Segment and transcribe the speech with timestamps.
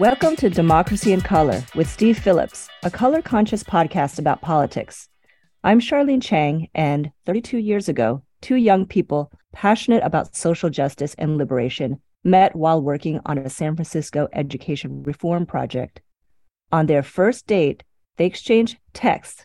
[0.00, 5.10] Welcome to Democracy in Color with Steve Phillips, a color conscious podcast about politics.
[5.62, 11.36] I'm Sharline Chiang, and 32 years ago, two young people passionate about social justice and
[11.36, 16.00] liberation met while working on a San Francisco education reform project.
[16.72, 17.82] On their first date,
[18.16, 19.44] they exchanged texts.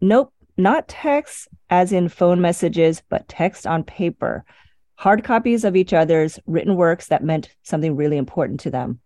[0.00, 4.44] Nope, not texts as in phone messages, but text on paper,
[4.94, 9.00] hard copies of each other's written works that meant something really important to them.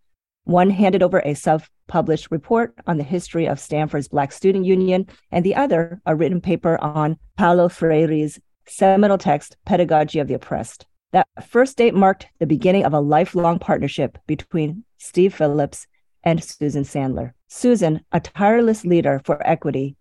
[0.51, 5.07] One handed over a self published report on the history of Stanford's Black Student Union,
[5.31, 10.87] and the other a written paper on Paulo Freire's seminal text, Pedagogy of the Oppressed.
[11.13, 15.87] That first date marked the beginning of a lifelong partnership between Steve Phillips
[16.25, 17.31] and Susan Sandler.
[17.47, 19.95] Susan, a tireless leader for equity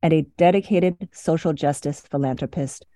[0.00, 2.86] and a dedicated social justice philanthropist,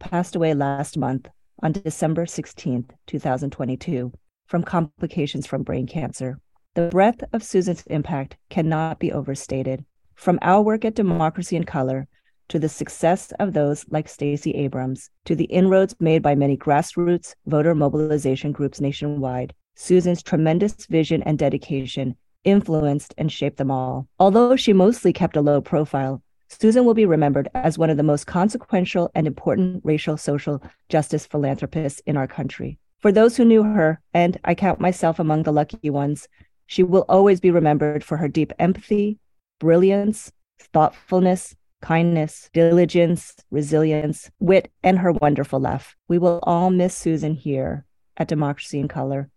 [0.00, 1.28] passed away last month
[1.62, 4.12] on December 16, 2022,
[4.46, 6.38] from complications from brain cancer.
[6.74, 9.84] The breadth of Susan's impact cannot be overstated.
[10.16, 12.08] From our work at Democracy in Color
[12.48, 17.36] to the success of those like Stacey Abrams, to the inroads made by many grassroots
[17.46, 24.08] voter mobilization groups nationwide, Susan's tremendous vision and dedication influenced and shaped them all.
[24.18, 28.02] Although she mostly kept a low profile, Susan will be remembered as one of the
[28.02, 32.80] most consequential and important racial social justice philanthropists in our country.
[32.98, 36.26] For those who knew her, and I count myself among the lucky ones,
[36.66, 39.18] she will always be remembered for her deep empathy,
[39.60, 45.94] brilliance, thoughtfulness, kindness, diligence, resilience, wit, and her wonderful laugh.
[46.08, 47.84] We will all miss Susan here
[48.16, 49.28] at Democracy in Color.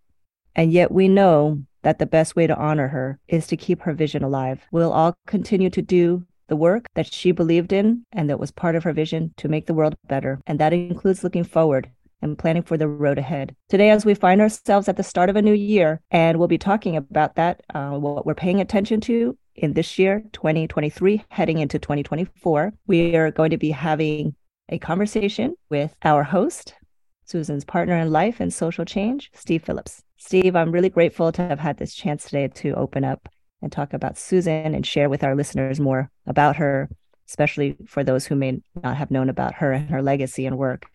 [0.54, 3.92] And yet we know that the best way to honor her is to keep her
[3.92, 4.66] vision alive.
[4.72, 8.74] We'll all continue to do the work that she believed in and that was part
[8.74, 10.40] of her vision to make the world better.
[10.46, 11.90] And that includes looking forward
[12.22, 13.54] and planning for the road ahead.
[13.68, 16.58] Today, as we find ourselves at the start of a new year, and we'll be
[16.58, 21.78] talking about that, uh, what we're paying attention to in this year, 2023, heading into
[21.78, 24.34] 2024, we are going to be having
[24.68, 26.74] a conversation with our host,
[27.24, 30.02] Susan's partner in life and social change, Steve Phillips.
[30.16, 33.28] Steve, I'm really grateful to have had this chance today to open up
[33.62, 36.88] and talk about Susan and share with our listeners more about her,
[37.28, 40.86] especially for those who may not have known about her and her legacy and work.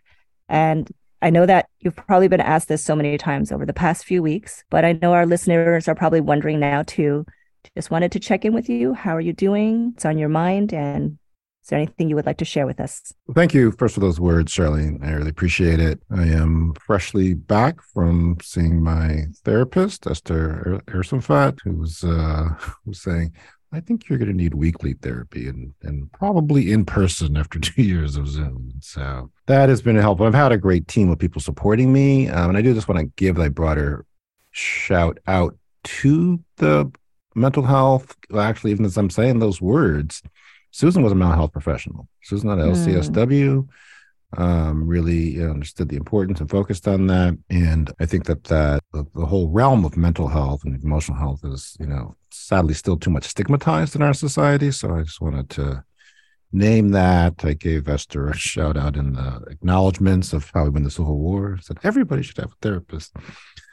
[0.48, 0.90] And
[1.24, 4.22] I know that you've probably been asked this so many times over the past few
[4.22, 7.26] weeks, but I know our listeners are probably wondering now too.
[7.76, 8.94] Just wanted to check in with you.
[8.94, 9.92] How are you doing?
[9.92, 10.74] What's on your mind?
[10.74, 11.18] And
[11.64, 13.14] is there anything you would like to share with us?
[13.34, 15.02] Thank you first for those words, Sharline.
[15.02, 16.02] I really appreciate it.
[16.12, 22.50] I am freshly back from seeing my therapist, Esther Ersenfat, who was, uh,
[22.86, 23.32] was saying,
[23.74, 27.82] I think you're going to need weekly therapy and, and probably in person after two
[27.82, 28.74] years of Zoom.
[28.82, 30.28] So that has been helpful.
[30.28, 32.30] I've had a great team of people supporting me.
[32.30, 34.06] Um, and I do just want to give a broader
[34.52, 36.92] shout out to the
[37.36, 38.16] mental health.
[38.30, 40.22] Well, Actually, even as I'm saying those words,
[40.72, 42.08] Susan was a mental health professional.
[42.22, 43.64] Susan at LCSW.
[43.64, 43.70] Mm
[44.38, 47.38] um, really understood the importance and focused on that.
[47.50, 51.42] And I think that that the, the, whole realm of mental health and emotional health
[51.44, 54.72] is, you know, sadly still too much stigmatized in our society.
[54.72, 55.84] So I just wanted to
[56.54, 57.44] name that.
[57.44, 61.18] I gave Esther a shout out in the acknowledgments of how we win the Civil
[61.18, 61.56] War.
[61.58, 63.16] I said everybody should have a therapist.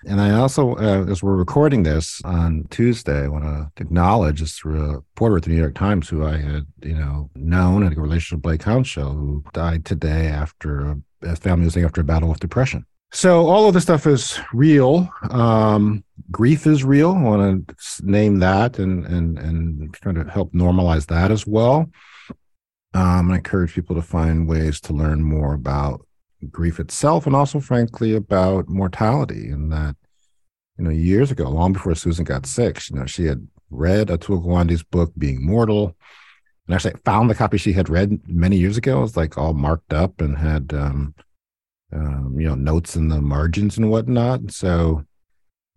[0.06, 4.64] And I also, uh, as we're recording this on Tuesday, I want to acknowledge this
[4.64, 8.38] reporter at the New York Times who I had, you know, known and a relationship
[8.38, 12.86] with Blake Hounshell, who died today after a family was after a battle with depression.
[13.12, 15.08] So all of this stuff is real.
[15.30, 17.12] Um, grief is real.
[17.12, 17.76] I want to
[18.06, 21.90] name that and and and try to help normalize that as well.
[22.94, 26.06] Um, I encourage people to find ways to learn more about
[26.50, 29.94] grief itself and also frankly about mortality and that
[30.78, 34.42] you know years ago long before susan got sick you know she had read atul
[34.42, 35.94] gawande's book being mortal
[36.66, 39.52] and actually found the copy she had read many years ago it was like all
[39.52, 41.14] marked up and had um,
[41.92, 45.04] um, you know notes in the margins and whatnot so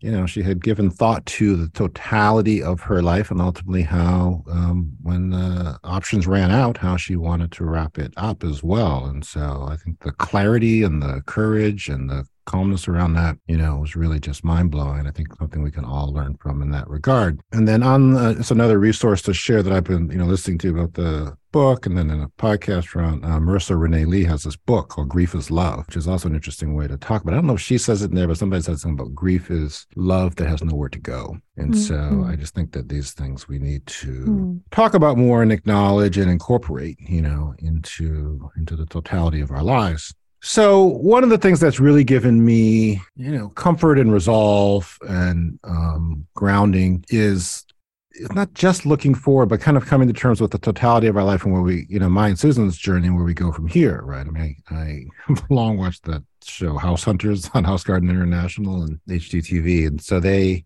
[0.03, 4.43] you know, she had given thought to the totality of her life and ultimately how,
[4.51, 9.05] um, when the options ran out, how she wanted to wrap it up as well.
[9.05, 13.55] And so I think the clarity and the courage and the calmness around that, you
[13.55, 15.07] know, was really just mind blowing.
[15.07, 17.39] I think something we can all learn from in that regard.
[17.53, 20.57] And then on, uh, it's another resource to share that I've been, you know, listening
[20.57, 24.43] to about the book and then in a podcast from uh, Marisa Renee Lee has
[24.43, 27.31] this book called Grief is Love, which is also an interesting way to talk about.
[27.31, 27.35] It.
[27.35, 29.49] I don't know if she says it in there, but somebody says something about grief
[29.49, 31.37] is love that has nowhere to go.
[31.55, 32.23] And mm-hmm.
[32.23, 34.61] so I just think that these things we need to mm.
[34.71, 39.63] talk about more and acknowledge and incorporate, you know, into into the totality of our
[39.63, 40.13] lives.
[40.45, 45.57] So one of the things that's really given me, you know, comfort and resolve and
[45.63, 47.63] um, grounding is
[48.13, 51.17] it's not just looking forward, but kind of coming to terms with the totality of
[51.17, 53.51] our life and where we, you know, my and Susan's journey and where we go
[53.51, 54.27] from here, right?
[54.27, 55.05] I mean, I,
[55.49, 60.65] long watched that show House Hunters on House Garden International and HGTV, and so they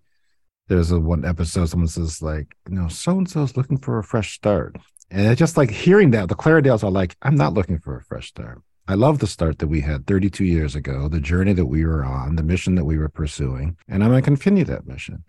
[0.67, 3.97] there's a one episode someone says like, you know, so and so is looking for
[3.97, 4.75] a fresh start,
[5.09, 8.03] and it's just like hearing that the Clarendales are like, I'm not looking for a
[8.03, 8.61] fresh start.
[8.89, 12.05] I love the start that we had 32 years ago, the journey that we were
[12.05, 15.23] on, the mission that we were pursuing, and I'm going to continue that mission.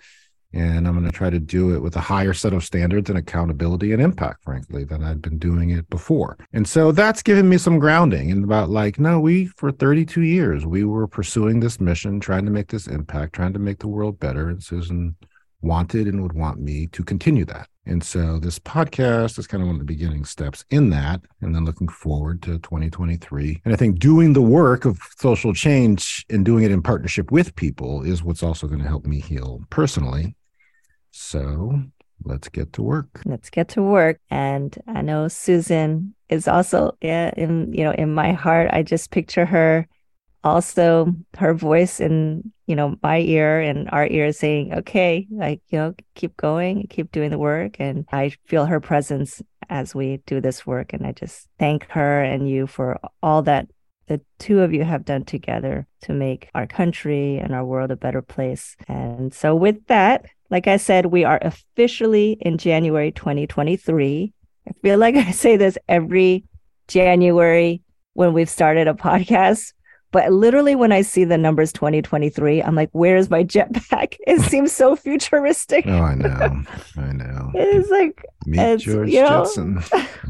[0.52, 3.18] And I'm going to try to do it with a higher set of standards and
[3.18, 6.38] accountability and impact, frankly, than I'd been doing it before.
[6.52, 10.64] And so that's given me some grounding and about like, no, we, for 32 years,
[10.64, 14.18] we were pursuing this mission, trying to make this impact, trying to make the world
[14.18, 14.48] better.
[14.48, 15.16] And Susan
[15.60, 17.68] wanted and would want me to continue that.
[17.84, 21.22] And so this podcast is kind of one of the beginning steps in that.
[21.40, 23.62] And then looking forward to 2023.
[23.64, 27.56] And I think doing the work of social change and doing it in partnership with
[27.56, 30.34] people is what's also going to help me heal personally.
[31.20, 31.82] So
[32.22, 33.22] let's get to work.
[33.24, 34.20] Let's get to work.
[34.30, 38.70] And I know Susan is also yeah, in you know, in my heart.
[38.72, 39.88] I just picture her
[40.44, 45.78] also her voice in you know my ear and our ear saying okay like you
[45.78, 50.40] know keep going keep doing the work and i feel her presence as we do
[50.40, 53.66] this work and i just thank her and you for all that
[54.06, 57.96] the two of you have done together to make our country and our world a
[57.96, 64.32] better place and so with that like i said we are officially in january 2023
[64.68, 66.44] i feel like i say this every
[66.88, 67.82] january
[68.14, 69.72] when we've started a podcast
[70.10, 74.16] but literally, when I see the numbers 2023, I'm like, where's my jetpack?
[74.26, 75.86] It seems so futuristic.
[75.86, 76.62] Oh, I know.
[76.96, 77.50] I know.
[77.54, 79.80] it's like, Meet it's, George you know, Jetson.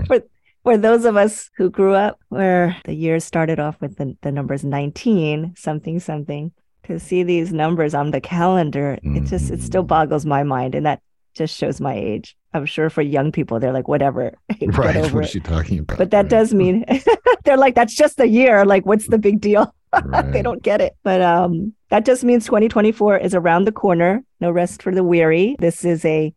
[0.07, 0.23] for,
[0.65, 4.33] for those of us who grew up where the year started off with the, the
[4.33, 6.53] numbers 19, something, something,
[6.89, 9.89] to see these numbers on the calendar, it just, it still Mm.
[9.89, 10.75] boggles my mind.
[10.75, 11.01] And that
[11.35, 12.37] just shows my age.
[12.53, 14.35] I'm sure for young people, they're like, whatever.
[14.61, 15.13] Right.
[15.15, 15.99] What is she talking about?
[15.99, 16.31] But that Right.
[16.31, 16.85] does mean
[17.45, 18.65] they're like, that's just a year.
[18.65, 19.73] Like, what's the big deal?
[20.33, 20.95] they don't get it.
[21.05, 24.23] But um, that just means 2024 is around the corner.
[24.41, 25.57] No rest for the weary.
[25.59, 26.35] This is a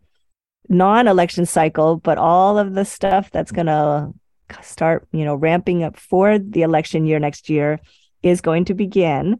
[0.70, 4.14] non-election cycle, but all of the stuff that's going to
[4.62, 7.80] start, you know, ramping up for the election year next year
[8.24, 9.40] is going to begin.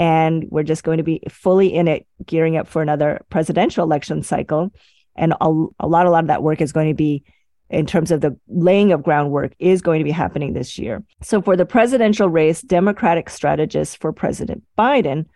[0.00, 4.22] And we're just going to be fully in it, gearing up for another presidential election
[4.22, 4.72] cycle.
[5.14, 5.44] And a,
[5.78, 7.22] a lot, a lot of that work is going to be
[7.68, 11.04] in terms of the laying of groundwork is going to be happening this year.
[11.22, 15.26] So for the presidential race, Democratic strategists for President Biden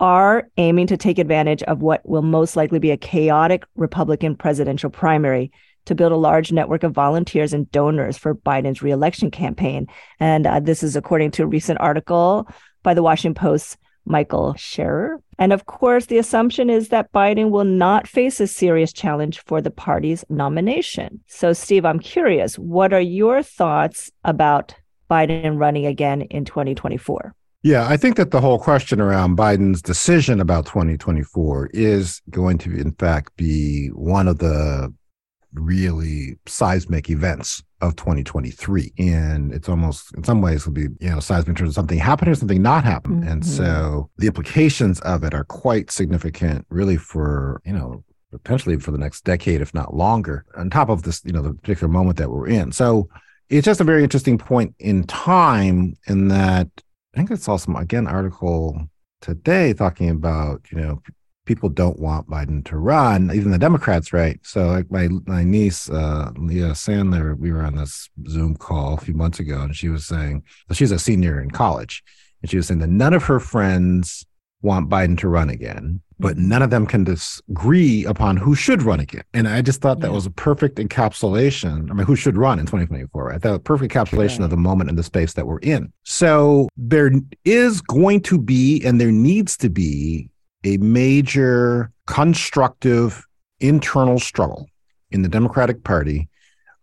[0.00, 4.90] are aiming to take advantage of what will most likely be a chaotic Republican presidential
[4.90, 5.50] primary
[5.86, 9.86] to build a large network of volunteers and donors for Biden's reelection campaign.
[10.20, 12.46] And uh, this is according to a recent article
[12.82, 13.78] by the Washington Post's
[14.10, 15.22] Michael Scherer.
[15.38, 19.62] And of course, the assumption is that Biden will not face a serious challenge for
[19.62, 21.20] the party's nomination.
[21.26, 24.74] So, Steve, I'm curious, what are your thoughts about
[25.10, 27.34] Biden running again in 2024?
[27.62, 32.74] Yeah, I think that the whole question around Biden's decision about 2024 is going to,
[32.74, 34.92] in fact, be one of the
[35.52, 38.92] really seismic events of 2023.
[38.98, 41.98] And it's almost, in some ways, will be, you know, seismic in terms of something
[41.98, 43.24] happening or something not happening.
[43.26, 43.46] And Mhm.
[43.46, 48.98] so the implications of it are quite significant, really, for, you know, potentially for the
[48.98, 52.30] next decade, if not longer, on top of this, you know, the particular moment that
[52.30, 52.70] we're in.
[52.72, 53.08] So
[53.48, 56.68] it's just a very interesting point in time in that
[57.12, 58.86] I think I saw some again article
[59.20, 61.02] today talking about you know
[61.50, 64.38] people don't want Biden to run, even the Democrats, right?
[64.44, 68.98] So like my my niece uh, Leah Sandler, we were on this Zoom call a
[68.98, 72.04] few months ago, and she was saying so she's a senior in college,
[72.40, 74.24] and she was saying that none of her friends
[74.62, 79.00] want Biden to run again, but none of them can disagree upon who should run
[79.00, 79.24] again.
[79.34, 80.14] And I just thought that Yeah.
[80.14, 81.90] was a perfect encapsulation.
[81.90, 83.32] I mean, who should run in 2024?
[83.32, 84.44] I thought a perfect encapsulation Right.
[84.44, 85.92] of the moment and the space that we're in.
[86.04, 87.10] So there
[87.44, 90.28] is going to be, and there needs to be,
[90.64, 93.24] a major constructive
[93.60, 94.68] internal struggle
[95.10, 96.28] in the Democratic Party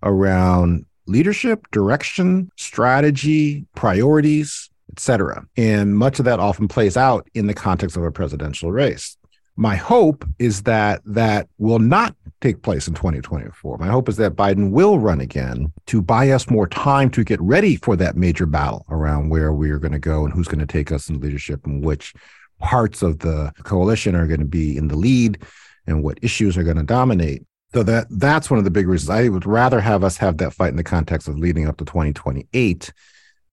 [0.03, 5.45] around leadership, direction, strategy, priorities, etc.
[5.55, 9.17] And much of that often plays out in the context of a presidential race.
[9.55, 13.79] My hope is that that will not take place in 2024.
[13.79, 17.41] My hope is that Biden will run again to buy us more time to get
[17.41, 20.59] ready for that major battle around where we are going to go and who's going
[20.59, 22.13] to take us in leadership and which
[22.59, 25.43] parts of the coalition are going to be in the lead
[25.85, 27.43] and what issues are going to dominate.
[27.73, 30.53] So that that's one of the big reasons I would rather have us have that
[30.53, 32.93] fight in the context of leading up to 2028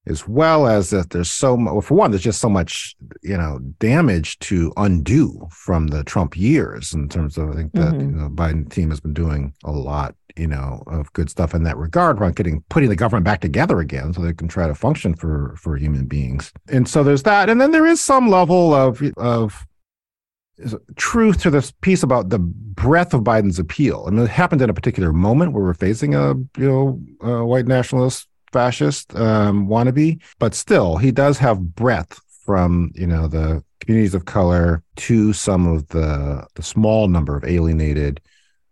[0.06, 3.36] as well as that there's so much, well, for one, there's just so much, you
[3.36, 8.00] know, damage to undo from the Trump years in terms of, I think that mm-hmm.
[8.00, 11.62] you know, Biden team has been doing a lot, you know, of good stuff in
[11.62, 14.74] that regard around getting, putting the government back together again so they can try to
[14.74, 16.52] function for, for human beings.
[16.68, 17.48] And so there's that.
[17.48, 19.66] And then there is some level of, of,
[20.94, 24.04] truth to this piece about the breadth of Biden's appeal.
[24.06, 27.44] I mean, it happened in a particular moment where we're facing a you know a
[27.44, 33.62] white nationalist fascist um, wannabe, but still, he does have breadth from you know the
[33.80, 38.20] communities of color to some of the the small number of alienated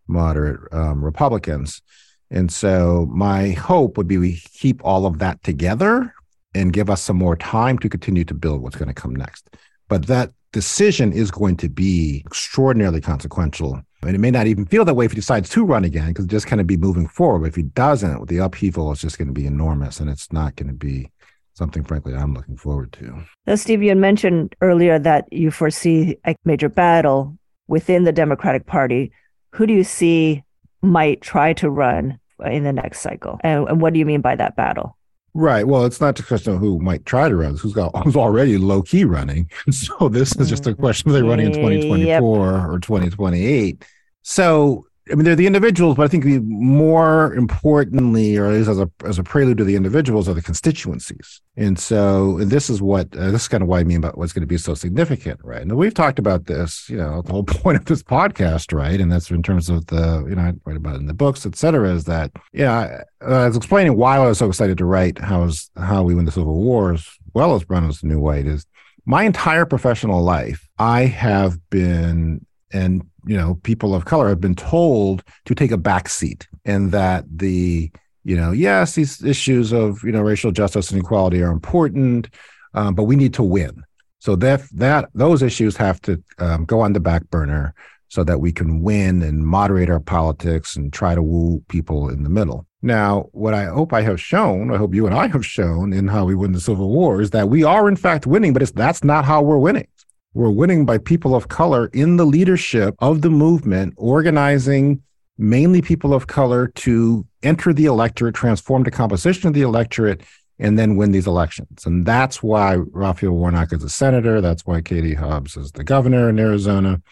[0.06, 1.82] moderate um, Republicans.
[2.30, 6.14] And so my hope would be we keep all of that together
[6.54, 9.50] and give us some more time to continue to build what's going to come next.
[9.88, 14.84] But that decision is going to be extraordinarily consequential and it may not even feel
[14.84, 17.40] that way if he decides to run again, because just kind of be moving forward.
[17.40, 20.56] But if he doesn't, the upheaval is just going to be enormous, and it's not
[20.56, 21.10] going to be
[21.54, 23.24] something, frankly, I'm looking forward to.
[23.46, 27.36] Now, Steve, you had mentioned earlier that you foresee a major battle
[27.68, 29.12] within the Democratic Party.
[29.52, 30.42] Who do you see
[30.82, 34.34] might try to run in the next cycle, and, and what do you mean by
[34.36, 34.96] that battle?
[35.34, 35.66] Right.
[35.66, 38.58] Well, it's not a question of who might try to run, who's got who's already
[38.58, 39.50] low key running.
[39.72, 40.80] So this is just a mm-hmm.
[40.80, 42.22] question of they running in 2024 yep.
[42.22, 43.84] or 2028.
[44.22, 48.68] So I mean, they're the individuals, but I think the more importantly, or at least
[48.68, 51.40] as a as a prelude to the individuals, are the constituencies.
[51.56, 54.16] And so, and this is what uh, this is kind of what I mean about
[54.16, 55.62] what's going to be so significant, right?
[55.62, 59.00] And we've talked about this, you know, the whole point of this podcast, right?
[59.00, 61.56] And that's in terms of the, you know, I write about in the books, et
[61.56, 64.84] cetera, is that, yeah, you know, I was explaining why I was so excited to
[64.84, 68.46] write how's how we win the Civil War as well as Brown the New White
[68.46, 68.66] is
[69.04, 74.54] my entire professional life, I have been and you know people of color have been
[74.54, 77.90] told to take a back seat and that the
[78.24, 82.28] you know yes these issues of you know racial justice and equality are important
[82.74, 83.82] um, but we need to win.
[84.20, 87.74] So that that those issues have to um, go on the back burner
[88.08, 92.22] so that we can win and moderate our politics and try to woo people in
[92.22, 92.66] the middle.
[92.82, 96.08] Now what i hope i have shown i hope you and i have shown in
[96.08, 98.72] how we win the civil war is that we are in fact winning but it's
[98.72, 99.86] that's not how we're winning
[100.34, 105.02] we're winning by people of color in the leadership of the movement, organizing
[105.38, 110.22] mainly people of color to enter the electorate, transform the composition of the electorate,
[110.58, 111.84] and then win these elections.
[111.86, 114.40] And that's why Raphael Warnock is a senator.
[114.40, 117.02] That's why Katie Hobbs is the governor in Arizona.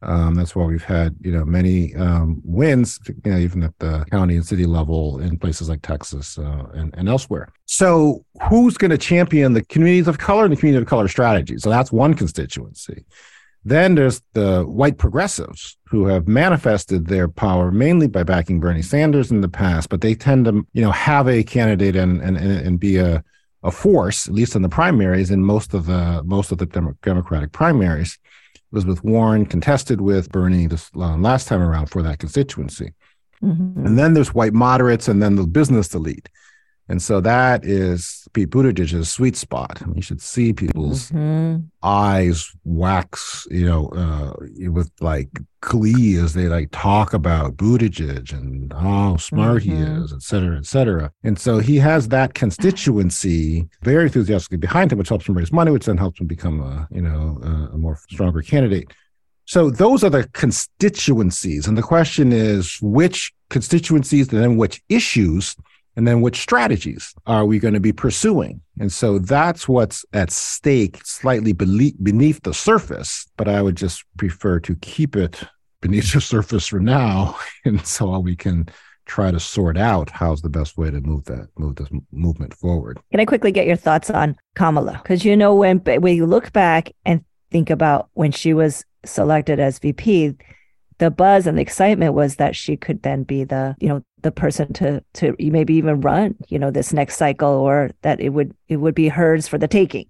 [0.00, 4.04] Um, that's why we've had you know many um, wins, you know, even at the
[4.10, 7.48] county and city level in places like Texas uh, and, and elsewhere.
[7.66, 11.58] So, who's going to champion the communities of color and the community of color strategy?
[11.58, 13.04] So that's one constituency.
[13.64, 19.32] Then there's the white progressives who have manifested their power mainly by backing Bernie Sanders
[19.32, 22.78] in the past, but they tend to you know have a candidate and and and
[22.78, 23.24] be a
[23.64, 26.66] a force, at least in the primaries, in most of the most of the
[27.02, 28.18] Democratic primaries.
[28.72, 32.92] Elizabeth Warren contested with Bernie this uh, last time around for that constituency.
[33.42, 33.86] Mm-hmm.
[33.86, 36.28] And then there's white moderates and then the business elite.
[36.90, 39.82] And so that is Pete Buttigieg's sweet spot.
[39.82, 41.64] I mean, you should see people's mm-hmm.
[41.82, 44.32] eyes wax, you know, uh,
[44.70, 45.28] with like
[45.60, 49.76] glee as they like talk about Buttigieg and how smart mm-hmm.
[49.76, 51.12] he is, et cetera, et cetera.
[51.22, 55.70] And so he has that constituency very enthusiastically behind him, which helps him raise money,
[55.70, 58.92] which then helps him become a, you know, a, a more stronger candidate.
[59.44, 61.66] So those are the constituencies.
[61.66, 65.56] And the question is which constituencies and then which issues
[65.98, 68.60] and then which strategies are we going to be pursuing?
[68.78, 74.60] And so that's what's at stake slightly beneath the surface, but I would just prefer
[74.60, 75.42] to keep it
[75.82, 77.36] beneath the surface for now.
[77.64, 78.68] And so we can
[79.06, 83.00] try to sort out how's the best way to move that move this movement forward.
[83.10, 85.00] Can I quickly get your thoughts on Kamala?
[85.02, 89.58] Because you know when when you look back and think about when she was selected
[89.58, 90.36] as VP,
[90.98, 94.30] the buzz and the excitement was that she could then be the you know the
[94.30, 98.54] person to to maybe even run you know this next cycle or that it would
[98.68, 100.06] it would be hers for the taking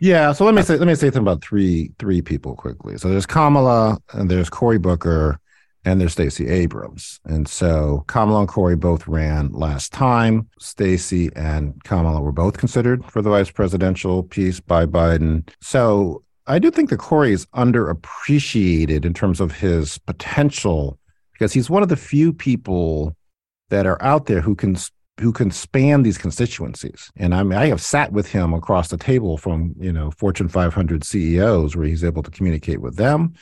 [0.00, 3.08] yeah so let me say let me say something about three three people quickly so
[3.08, 5.38] there's kamala and there's cory booker
[5.84, 7.20] and there's Stacey Abrams.
[7.24, 10.48] And so Kamala and Cory both ran last time.
[10.58, 15.48] Stacey and Kamala were both considered for the vice presidential piece by Biden.
[15.62, 20.98] So I do think that Cory is underappreciated in terms of his potential
[21.32, 23.14] because he's one of the few people
[23.70, 24.76] that are out there who can
[25.20, 27.10] who can span these constituencies.
[27.16, 30.48] And I mean, I have sat with him across the table from you know Fortune
[30.48, 33.34] 500 CEOs where he's able to communicate with them,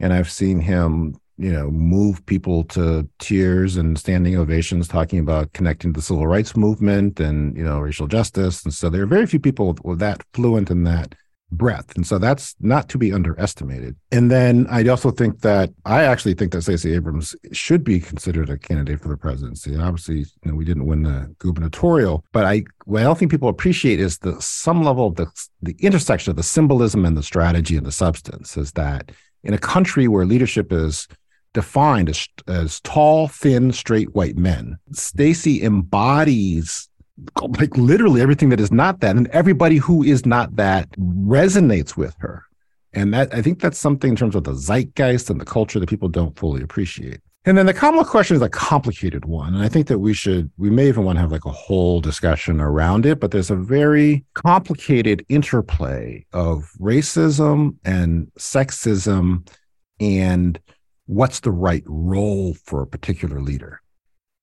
[0.00, 5.52] and I've seen him you know, move people to tears and standing ovations talking about
[5.52, 8.64] connecting to the civil rights movement and, you know, racial justice.
[8.64, 11.14] And so there are very few people that fluent in that
[11.50, 11.96] breadth.
[11.96, 13.96] And so that's not to be underestimated.
[14.12, 18.50] And then I also think that I actually think that Stacey Abrams should be considered
[18.50, 19.76] a candidate for the presidency.
[19.76, 23.48] Obviously, you know, we didn't win the gubernatorial, but I what I don't think people
[23.48, 25.26] appreciate is the some level of the
[25.62, 29.12] the intersection of the symbolism and the strategy and the substance is that
[29.44, 31.08] in a country where leadership is
[31.54, 36.87] defined as, as tall, thin, straight white men, Stacey embodies
[37.58, 42.14] like literally everything that is not that and everybody who is not that resonates with
[42.18, 42.44] her.
[42.94, 45.88] And that i think that's something in terms of the zeitgeist and the culture that
[45.88, 47.20] people don't fully appreciate.
[47.44, 50.50] And then the kamala question is a complicated one and i think that we should
[50.58, 53.56] we may even want to have like a whole discussion around it but there's a
[53.56, 59.48] very complicated interplay of racism and sexism
[59.98, 60.60] and
[61.06, 63.80] what's the right role for a particular leader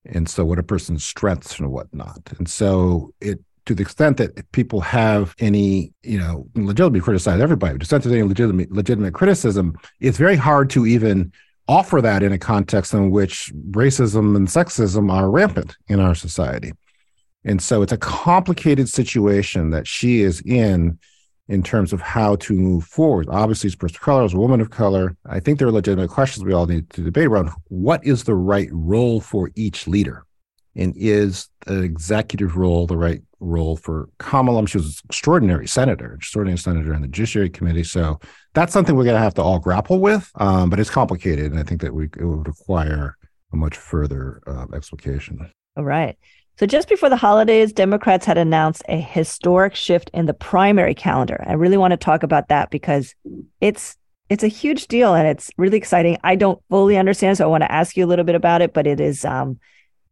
[0.05, 4.51] and so what a person's strengths and whatnot and so it to the extent that
[4.51, 9.13] people have any, you know, legitimately criticize everybody, to the extent there's any legitimate, legitimate
[9.13, 11.31] criticism, it's very hard to even
[11.67, 16.74] offer that in a context in which racism and sexism are rampant in our society.
[17.43, 21.00] And so it's a complicated situation that she is in
[21.47, 23.27] in terms of how to move forward.
[23.29, 25.71] Obviously, as a person of color, as a woman of color, I think there are
[25.71, 27.51] legitimate questions we all need to debate around.
[27.67, 30.25] What is the right role for each leader?
[30.75, 34.67] And is the executive role the right role for Kamala?
[34.67, 37.83] She was an extraordinary senator, extraordinary senator in the Judiciary Committee.
[37.83, 38.19] So
[38.53, 40.29] that's something we're going to have to all grapple with.
[40.35, 41.51] Um, but it's complicated.
[41.51, 43.15] And I think that we, it would require
[43.53, 45.49] a much further uh, explication.
[45.77, 46.17] All right.
[46.57, 51.43] So just before the holidays, Democrats had announced a historic shift in the primary calendar.
[51.45, 53.13] I really want to talk about that because
[53.59, 53.97] it's
[54.29, 56.17] it's a huge deal and it's really exciting.
[56.24, 58.74] I don't fully understand, so I want to ask you a little bit about it.
[58.74, 59.59] But it is um,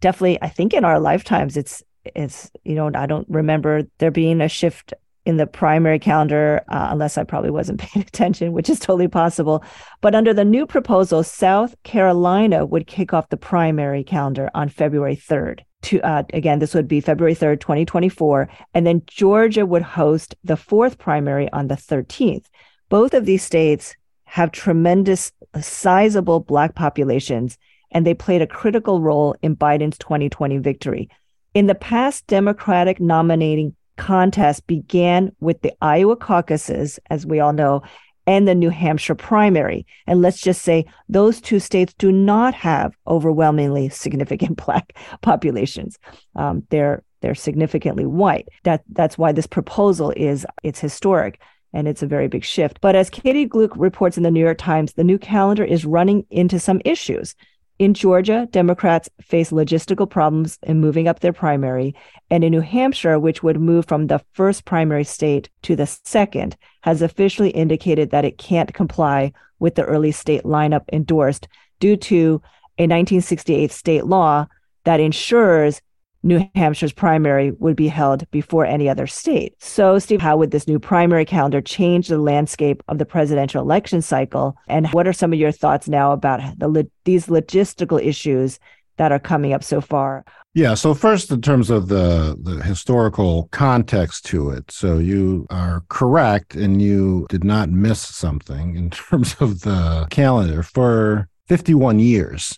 [0.01, 4.41] definitely, I think, in our lifetimes, it's it's you know I don't remember there being
[4.41, 4.94] a shift
[5.25, 9.63] in the primary calendar uh, unless I probably wasn't paying attention, which is totally possible.
[10.01, 15.15] But under the new proposal, South Carolina would kick off the primary calendar on February
[15.15, 20.35] third to uh, again this would be february 3rd 2024 and then georgia would host
[20.43, 22.46] the fourth primary on the 13th
[22.89, 23.96] both of these states
[24.33, 27.57] have tremendous sizable black populations
[27.91, 31.09] and they played a critical role in biden's 2020 victory.
[31.53, 37.83] In the past democratic nominating contest began with the iowa caucuses as we all know
[38.25, 39.86] and the New Hampshire primary.
[40.07, 45.98] And let's just say those two states do not have overwhelmingly significant black populations.
[46.36, 48.50] Um, they're they're significantly white.
[48.64, 51.40] That that's why this proposal is it's historic
[51.74, 52.79] and it's a very big shift.
[52.81, 56.25] But as Katie Glueck reports in the New York Times, the new calendar is running
[56.29, 57.36] into some issues.
[57.83, 61.93] In Georgia, Democrats face logistical problems in moving up their primary.
[62.29, 66.55] And in New Hampshire, which would move from the first primary state to the second,
[66.83, 71.50] has officially indicated that it can't comply with the early state lineup endorsed
[71.81, 72.41] due to
[72.77, 74.48] a 1968 state law
[74.85, 75.81] that ensures
[76.24, 79.53] New Hampshire's primary would be held before any other state.
[79.59, 84.01] So, Steve, how would this new primary calendar change the landscape of the presidential election
[84.01, 84.55] cycle?
[84.68, 88.59] And what are some of your thoughts now about the, these logistical issues
[88.98, 90.24] that are coming up so far?
[90.53, 90.75] Yeah.
[90.75, 96.55] So first, in terms of the the historical context to it, so you are correct,
[96.55, 102.57] and you did not miss something in terms of the calendar for 51 years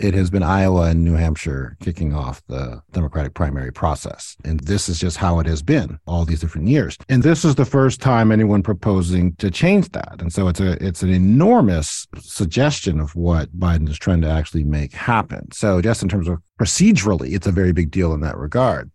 [0.00, 4.36] it has been Iowa and New Hampshire kicking off the Democratic primary process.
[4.44, 6.96] And this is just how it has been all these different years.
[7.08, 10.16] And this is the first time anyone proposing to change that.
[10.20, 14.64] And so it's a it's an enormous suggestion of what Biden is trying to actually
[14.64, 15.50] make happen.
[15.52, 18.90] So just in terms of procedurally, it's a very big deal in that regard.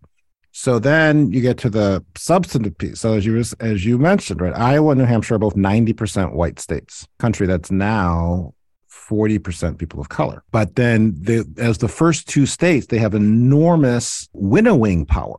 [0.58, 3.02] So then you get to the substantive piece.
[3.02, 6.60] So as you as you mentioned, right, Iowa and New Hampshire are both 90% white
[6.60, 7.06] states.
[7.20, 8.55] Country that's now
[9.10, 10.44] 40% people of color.
[10.52, 15.38] But then, the, as the first two states, they have enormous winnowing power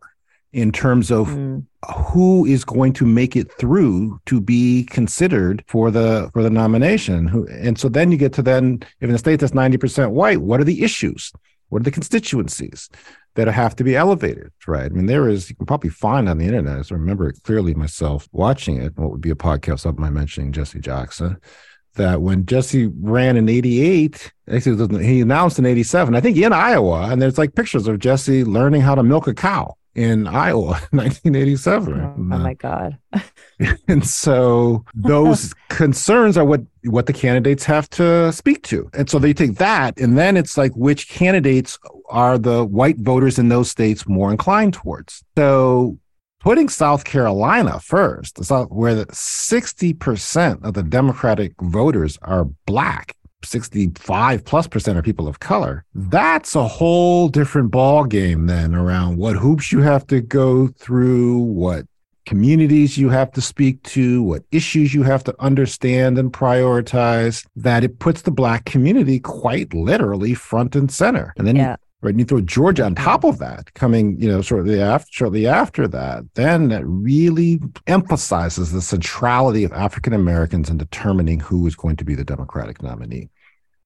[0.53, 1.63] in terms of mm.
[1.95, 7.47] who is going to make it through to be considered for the for the nomination.
[7.51, 10.61] And so then you get to then, if in a state that's 90% white, what
[10.61, 11.33] are the issues?
[11.69, 12.89] What are the constituencies
[13.35, 14.51] that have to be elevated?
[14.67, 14.87] Right.
[14.87, 17.75] I mean, there is, you can probably find on the internet, I remember it clearly
[17.75, 21.39] myself watching it, what would be a podcast of my mentioning Jesse Jackson
[21.97, 27.21] that when Jesse ran in 88, he announced in 87, I think in Iowa, and
[27.21, 32.01] there's like pictures of Jesse learning how to milk a cow in Iowa 1987.
[32.01, 32.99] Oh, oh uh, my God.
[33.89, 38.89] and so those concerns are what what the candidates have to speak to.
[38.93, 41.79] And so they take that and then it's like which candidates
[42.09, 45.25] are the white voters in those states more inclined towards.
[45.37, 45.99] So
[46.47, 48.39] putting South Carolina first,
[48.71, 55.85] where 60% of the Democratic voters are black, 65 plus percent are people of color.
[55.93, 61.39] That's a whole different ball game then around what hoops you have to go through,
[61.39, 61.85] what
[62.27, 67.83] communities you have to speak to, what issues you have to understand and prioritize, that
[67.83, 71.35] it puts the Black community quite literally front and center.
[71.39, 71.75] And then yeah.
[72.07, 75.47] Right, and you throw Georgia on top of that, coming, you know, shortly after shortly
[75.47, 81.77] after that, then that really emphasizes the centrality of African Americans in determining who is
[81.77, 83.29] going to be the Democratic nominee.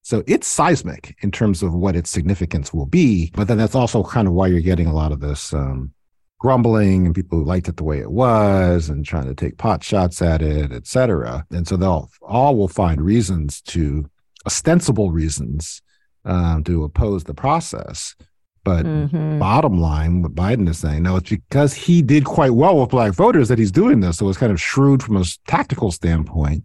[0.03, 3.31] So it's seismic in terms of what its significance will be.
[3.35, 5.93] But then that's also kind of why you're getting a lot of this um,
[6.39, 9.85] grumbling and people who liked it the way it was and trying to take pot
[9.85, 11.45] shots at it, et cetera.
[11.51, 14.09] And so they'll all will find reasons to
[14.47, 15.83] ostensible reasons
[16.25, 18.15] um, to oppose the process.
[18.63, 19.39] But mm-hmm.
[19.39, 23.13] bottom line, what Biden is saying, no, it's because he did quite well with black
[23.13, 24.19] voters that he's doing this.
[24.19, 26.65] So it's kind of shrewd from a tactical standpoint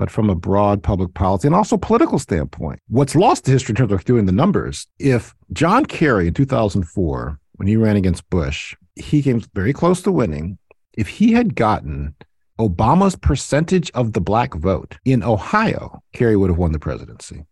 [0.00, 2.80] but from a broad public policy and also political standpoint.
[2.88, 7.38] What's lost to history in terms of doing the numbers, if John Kerry in 2004,
[7.56, 10.56] when he ran against Bush, he came very close to winning.
[10.96, 12.14] If he had gotten
[12.58, 17.44] Obama's percentage of the black vote in Ohio, Kerry would have won the presidency.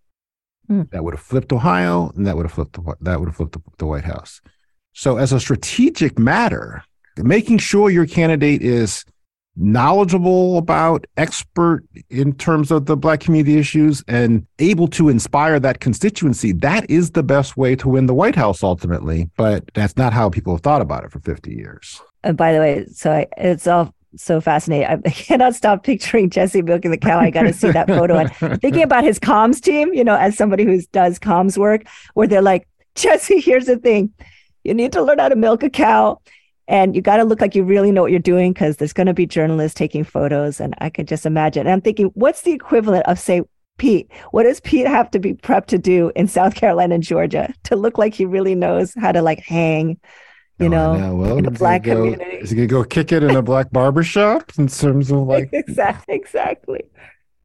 [0.70, 0.90] Mm.
[0.90, 3.52] That would have flipped Ohio, and that would have flipped the, that would have flipped
[3.52, 4.40] the, the White House.
[4.92, 6.82] So, as a strategic matter,
[7.16, 9.04] making sure your candidate is
[9.58, 15.80] knowledgeable about, expert in terms of the Black community issues, and able to inspire that
[15.80, 19.30] constituency, that is the best way to win the White House ultimately.
[19.36, 22.00] But that's not how people have thought about it for 50 years.
[22.22, 24.86] And by the way, so I, it's all so fascinating.
[25.06, 27.18] I cannot stop picturing Jesse milking the cow.
[27.18, 30.36] I got to see that photo and thinking about his comms team, you know, as
[30.36, 34.12] somebody who does comms work, where they're like, Jesse, here's the thing.
[34.64, 36.20] You need to learn how to milk a cow
[36.68, 39.06] and you got to look like you really know what you're doing because there's going
[39.06, 42.52] to be journalists taking photos and i could just imagine and i'm thinking what's the
[42.52, 43.42] equivalent of say
[43.78, 47.52] pete what does pete have to be prepped to do in south carolina and georgia
[47.64, 49.98] to look like he really knows how to like hang
[50.58, 52.36] you oh, know, well, in the black go, community.
[52.38, 55.50] is he gonna go kick it in a black barber shop in terms of like?
[55.52, 56.82] Exactly exactly.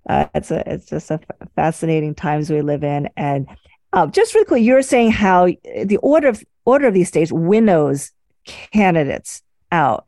[0.10, 1.20] Uh, it's a it's just a
[1.56, 3.10] fascinating times we live in.
[3.16, 3.48] And
[3.94, 8.12] uh, just really quickly, you're saying how the order of order of these states winnows
[8.46, 10.08] candidates out.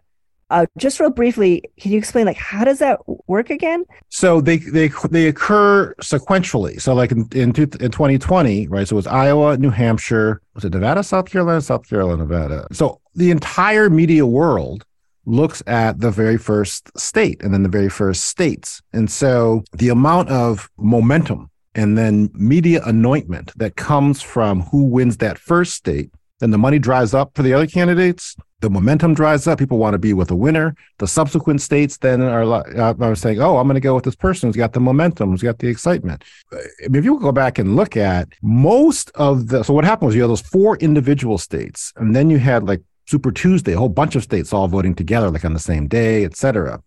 [0.52, 3.84] Uh, just real briefly, can you explain like how does that work again?
[4.10, 6.80] So they they they occur sequentially.
[6.80, 8.88] So like in in, two, in 2020, right?
[8.88, 12.68] So it was Iowa, New Hampshire, was it Nevada, South Carolina, South Carolina, Nevada.
[12.72, 14.86] So the entire media world
[15.26, 18.84] looks at the very first state and then the very first states.
[18.94, 25.18] And so the amount of momentum and then media anointment that comes from who wins
[25.18, 28.36] that first state then the money dries up for the other candidates.
[28.62, 29.60] The momentum dries up.
[29.60, 30.76] People want to be with a winner.
[30.98, 34.16] The subsequent states then are, uh, are saying, "Oh, I'm going to go with this
[34.16, 37.60] person who's got the momentum, who's got the excitement." I mean, if you go back
[37.60, 41.38] and look at most of the, so what happened was you had those four individual
[41.38, 44.96] states, and then you had like Super Tuesday, a whole bunch of states all voting
[44.96, 46.82] together, like on the same day, et cetera.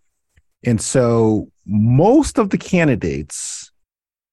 [0.64, 3.70] And so most of the candidates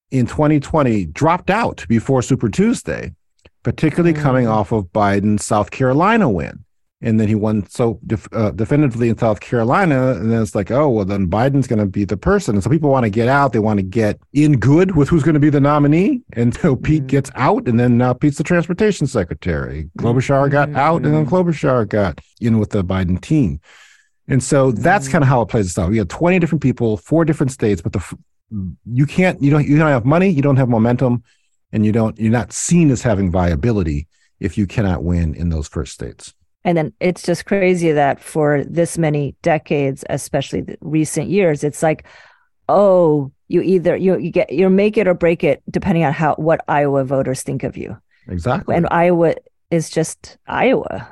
[0.10, 3.14] in 2020 dropped out before Super Tuesday
[3.66, 4.22] particularly mm-hmm.
[4.22, 6.64] coming off of Biden's South Carolina win.
[7.02, 10.12] And then he won so def- uh, definitively in South Carolina.
[10.12, 12.56] And then it's like, oh, well, then Biden's going to be the person.
[12.56, 13.54] And so people want to get out.
[13.54, 16.22] They want to get in good with who's going to be the nominee.
[16.34, 17.08] And so Pete mm-hmm.
[17.08, 17.68] gets out.
[17.68, 19.90] And then now Pete's the transportation secretary.
[19.98, 20.78] Klobuchar got mm-hmm.
[20.78, 21.04] out.
[21.04, 23.60] And then Klobuchar got in with the Biden team.
[24.28, 25.92] And so that's kind of how it plays itself.
[25.92, 28.18] You have 20 different people, four different states, but the
[28.86, 31.24] you can't, you don't, you don't have money, you don't have momentum
[31.76, 34.08] and you don't you're not seen as having viability
[34.40, 36.34] if you cannot win in those first states.
[36.64, 41.84] And then it's just crazy that for this many decades especially the recent years it's
[41.84, 42.08] like
[42.70, 46.34] oh you either you, you get you make it or break it depending on how
[46.36, 47.96] what iowa voters think of you.
[48.28, 48.74] Exactly.
[48.74, 49.36] And iowa
[49.70, 51.08] is just iowa.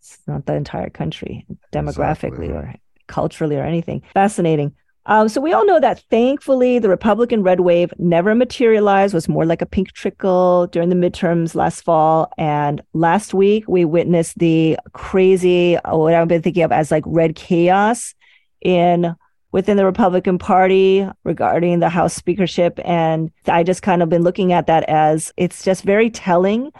[0.00, 2.48] It's not the entire country demographically exactly.
[2.48, 2.74] or
[3.06, 4.02] culturally or anything.
[4.12, 4.74] Fascinating
[5.06, 9.46] um, so we all know that thankfully the Republican red wave never materialized, was more
[9.46, 12.32] like a pink trickle during the midterms last fall.
[12.36, 17.36] And last week we witnessed the crazy, what I've been thinking of as like red
[17.36, 18.14] chaos
[18.60, 19.14] in
[19.52, 22.80] within the Republican Party regarding the House speakership.
[22.84, 26.72] And I just kind of been looking at that as it's just very telling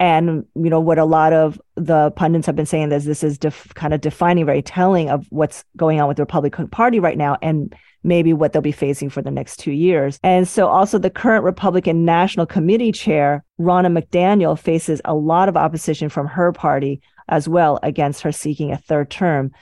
[0.00, 3.38] and you know what a lot of the pundits have been saying is this is
[3.38, 7.18] def- kind of defining very telling of what's going on with the republican party right
[7.18, 10.20] now and maybe what they'll be facing for the next two years.
[10.22, 15.56] And so also the current republican national committee chair ronna mcdaniel faces a lot of
[15.56, 19.52] opposition from her party as well against her seeking a third term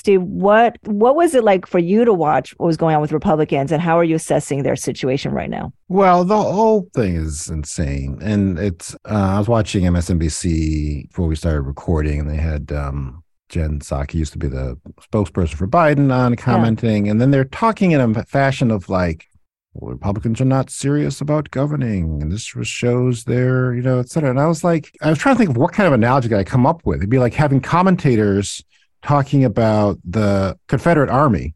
[0.00, 3.12] Steve, what what was it like for you to watch what was going on with
[3.12, 5.74] Republicans, and how are you assessing their situation right now?
[5.88, 8.94] Well, the whole thing is insane, and it's.
[9.04, 14.14] Uh, I was watching MSNBC before we started recording, and they had um, Jen Psaki
[14.14, 17.12] used to be the spokesperson for Biden on commenting, yeah.
[17.12, 19.26] and then they're talking in a fashion of like,
[19.74, 24.30] well, Republicans are not serious about governing, and this shows their, you know, et cetera.
[24.30, 26.38] And I was like, I was trying to think of what kind of analogy could
[26.38, 27.00] I come up with.
[27.00, 28.64] It'd be like having commentators
[29.02, 31.54] talking about the Confederate Army,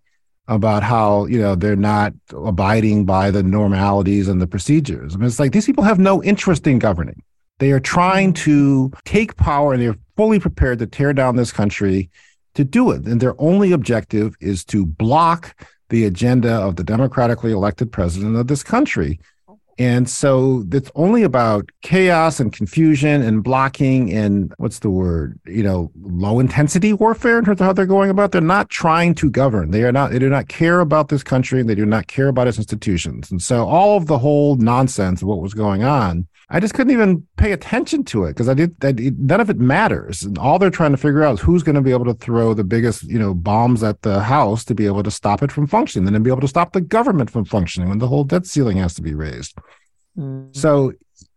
[0.48, 5.14] about how you know they're not abiding by the normalities and the procedures.
[5.14, 7.22] I mean, it's like these people have no interest in governing.
[7.59, 12.11] They are trying to take power, and they're fully prepared to tear down this country
[12.54, 13.04] to do it.
[13.07, 15.57] And their only objective is to block
[15.88, 19.20] the agenda of the democratically elected president of this country.
[19.78, 25.38] And so it's only about chaos and confusion and blocking and what's the word?
[25.46, 28.32] You know, low intensity warfare in terms of how they're going about.
[28.32, 29.70] They're not trying to govern.
[29.70, 32.28] They are not, they do not care about this country and they do not care
[32.28, 33.30] about its institutions.
[33.30, 36.92] And so all of the whole nonsense of what was going on I just couldn't
[36.92, 40.22] even pay attention to it because I did, none of it matters.
[40.22, 42.52] And all they're trying to figure out is who's going to be able to throw
[42.52, 45.66] the biggest, you know, bombs at the house to be able to stop it from
[45.66, 48.46] functioning, and then be able to stop the government from functioning when the whole debt
[48.46, 49.56] ceiling has to be raised.
[50.18, 50.53] Mm-hmm.
[50.53, 50.92] So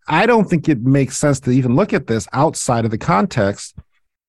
[0.07, 3.77] I don't think it makes sense to even look at this outside of the context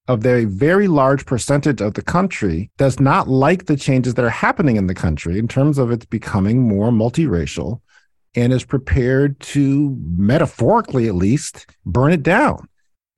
[0.09, 4.31] of a very large percentage of the country does not like the changes that are
[4.31, 7.81] happening in the country in terms of it's becoming more multiracial
[8.35, 12.69] and is prepared to, metaphorically at least, burn it down.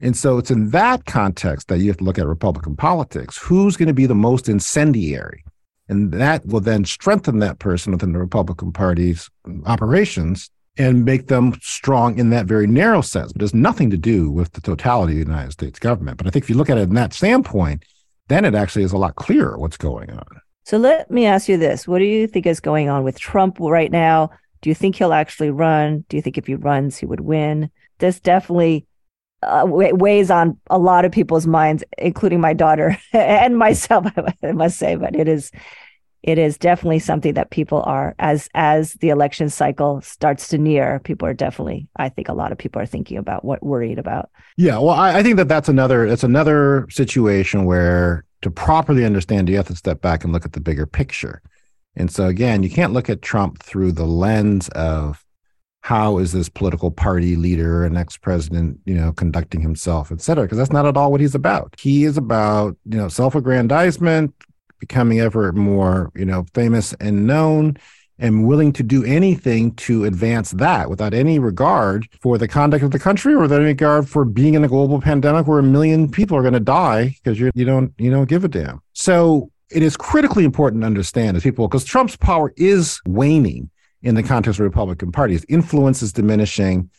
[0.00, 3.38] And so it's in that context that you have to look at Republican politics.
[3.38, 5.44] Who's going to be the most incendiary?
[5.88, 9.28] And that will then strengthen that person within the Republican Party's
[9.66, 13.32] operations and make them strong in that very narrow sense.
[13.32, 16.16] But it has nothing to do with the totality of the United States government.
[16.16, 17.84] But I think if you look at it in that standpoint,
[18.28, 20.40] then it actually is a lot clearer what's going on.
[20.64, 21.86] So let me ask you this.
[21.86, 24.30] What do you think is going on with Trump right now?
[24.62, 26.04] Do you think he'll actually run?
[26.08, 27.70] Do you think if he runs, he would win?
[27.98, 28.86] This definitely
[29.42, 34.06] uh, weighs on a lot of people's minds, including my daughter and myself.
[34.42, 35.50] I must say, but it is
[36.22, 40.98] it is definitely something that people are as as the election cycle starts to near
[41.00, 44.30] people are definitely i think a lot of people are thinking about what worried about
[44.56, 49.48] yeah well i, I think that that's another that's another situation where to properly understand
[49.48, 51.42] you have to step back and look at the bigger picture
[51.96, 55.24] and so again, you can't look at Trump through the lens of
[55.82, 60.58] how is this political party leader and ex-president, you know, conducting himself, et cetera, because
[60.58, 61.74] that's not at all what he's about.
[61.78, 64.34] He is about, you know, self-aggrandizement,
[64.80, 67.76] becoming ever more, you know, famous and known
[68.18, 72.90] and willing to do anything to advance that without any regard for the conduct of
[72.90, 76.10] the country or without any regard for being in a global pandemic where a million
[76.10, 78.80] people are going to die because you you don't you don't give a damn.
[78.92, 83.70] So it is critically important to understand as people because Trump's power is waning
[84.02, 85.34] in the context of the Republican Party.
[85.34, 86.90] His influence is diminishing,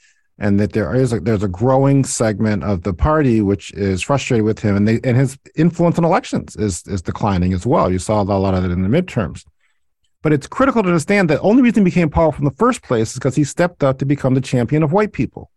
[0.41, 4.43] and that there is a, there's a growing segment of the party which is frustrated
[4.43, 7.91] with him, and they and his influence in elections is is declining as well.
[7.91, 9.45] You saw a lot of it in the midterms.
[10.23, 13.11] But it's critical to understand that only reason he became powerful in the first place
[13.11, 15.51] is because he stepped up to become the champion of white people.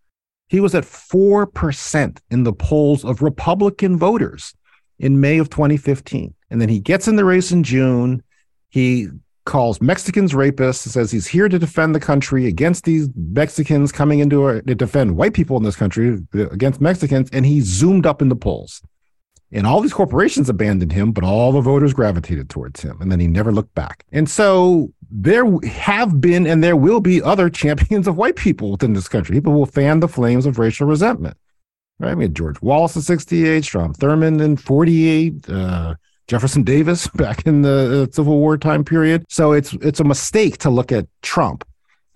[0.49, 4.55] He was at 4% in the polls of Republican voters
[4.99, 6.35] in May of 2015.
[6.51, 8.23] And then he gets in the race in June.
[8.71, 9.09] He
[9.45, 14.43] calls Mexicans rapists, says he's here to defend the country against these Mexicans coming into
[14.43, 17.29] our, to defend white people in this country against Mexicans.
[17.33, 18.83] And he zoomed up in the polls.
[19.53, 23.01] And all these corporations abandoned him, but all the voters gravitated towards him.
[23.01, 24.05] And then he never looked back.
[24.11, 28.95] And so there have been and there will be other champions of white people within
[28.95, 29.35] this country.
[29.35, 31.37] People will fan the flames of racial resentment.
[32.01, 32.11] Right?
[32.11, 35.95] I mean, George Wallace in 68, Strom Thurmond in 48, uh,
[36.27, 39.25] Jefferson Davis back in the uh, Civil War time period.
[39.29, 41.67] So it's it's a mistake to look at Trump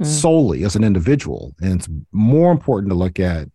[0.01, 0.07] mm.
[0.07, 3.49] solely as an individual, and it's more important to look at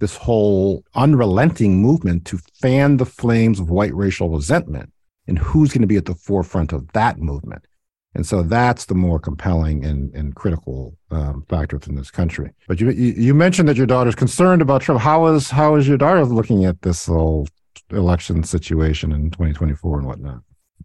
[0.00, 4.92] this whole unrelenting movement to fan the flames of white racial resentment
[5.26, 7.66] and who's going to be at the forefront of that movement.
[8.14, 12.50] And so that's the more compelling and, and critical um, factor within this country.
[12.66, 15.00] But you, you mentioned that your daughter's concerned about Trump.
[15.00, 17.46] How is how is your daughter looking at this whole
[17.90, 20.40] election situation in 2024 and whatnot?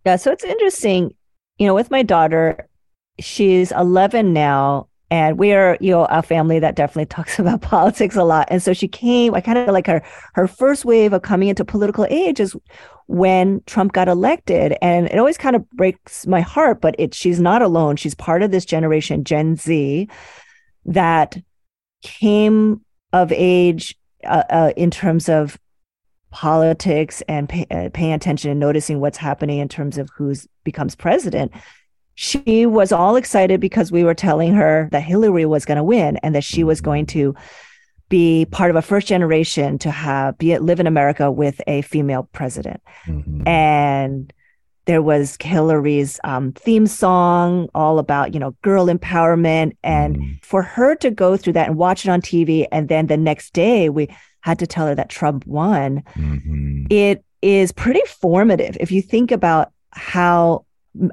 [0.05, 1.13] Yeah, so it's interesting.
[1.57, 2.67] You know, with my daughter,
[3.19, 8.15] she's 11 now, And we are, you know, a family that definitely talks about politics
[8.15, 8.47] a lot.
[8.49, 10.01] And so she came, I kind of like her,
[10.33, 12.55] her first wave of coming into political age is
[13.07, 14.75] when Trump got elected.
[14.81, 17.95] And it always kind of breaks my heart, but it, she's not alone.
[17.95, 20.09] She's part of this generation, Gen Z,
[20.85, 21.37] that
[22.01, 25.59] came of age uh, uh, in terms of
[26.33, 30.95] politics and pay, uh, paying attention and noticing what's happening in terms of who's becomes
[30.95, 31.51] president
[32.15, 36.17] she was all excited because we were telling her that Hillary was going to win
[36.17, 37.35] and that she was going to
[38.09, 42.29] be part of a first generation to have be live in America with a female
[42.31, 42.81] president.
[43.07, 43.47] Mm-hmm.
[43.47, 44.31] And
[44.85, 49.75] there was Hillary's um, theme song all about, you know, girl empowerment.
[49.83, 50.31] And mm-hmm.
[50.43, 53.53] for her to go through that and watch it on TV, and then the next
[53.53, 54.09] day we
[54.43, 56.85] had to tell her that Trump won, mm-hmm.
[56.89, 58.77] it is pretty formative.
[58.79, 60.65] If you think about how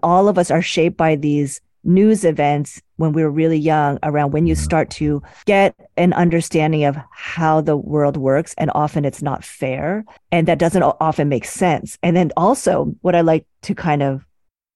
[0.02, 4.32] all of us are shaped by these news events when we were really young around
[4.32, 9.22] when you start to get an understanding of how the world works and often it's
[9.22, 13.74] not fair and that doesn't often make sense and then also what i like to
[13.74, 14.26] kind of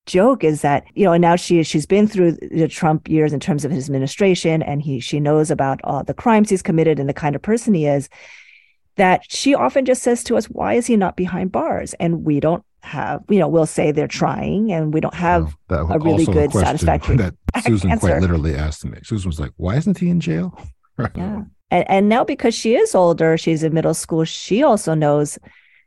[0.06, 3.40] joke is that you know and now she she's been through the trump years in
[3.40, 7.08] terms of his administration and he she knows about all the crimes he's committed and
[7.08, 8.08] the kind of person he is
[8.96, 12.40] that she often just says to us why is he not behind bars and we
[12.40, 16.26] don't have, you know, we'll say they're trying and we don't have well, a really
[16.26, 18.08] good, satisfactory that Susan answer.
[18.08, 18.98] quite literally asked me.
[19.02, 20.56] Susan was like, why isn't he in jail?
[21.16, 21.42] yeah.
[21.70, 25.38] And, and now because she is older, she's in middle school, she also knows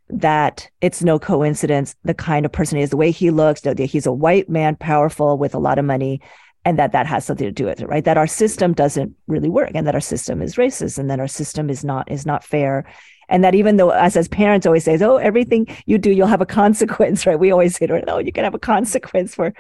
[0.09, 3.77] that it's no coincidence the kind of person he is, the way he looks, that
[3.77, 6.21] he's a white man, powerful with a lot of money,
[6.67, 8.03] and that that has something to do with it, right?
[8.03, 11.27] That our system doesn't really work, and that our system is racist, and that our
[11.27, 12.83] system is not is not fair,
[13.29, 16.41] and that even though us as parents always say, oh, everything you do, you'll have
[16.41, 17.39] a consequence, right?
[17.39, 19.53] We always say, no, you can have a consequence for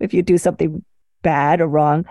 [0.00, 0.84] if you do something
[1.22, 2.04] bad or wrong.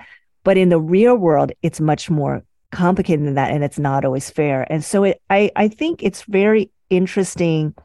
[0.46, 4.30] But in the real world, it's much more complicated than that, and it's not always
[4.30, 4.66] fair.
[4.72, 7.76] And so it, I, I think it's very interesting